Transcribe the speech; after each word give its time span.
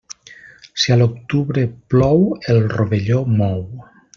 Si 0.83 0.93
a 0.95 0.97
l'octubre 1.01 1.65
plou, 1.95 2.25
el 2.55 2.61
rovelló 2.73 3.21
mou. 3.39 3.65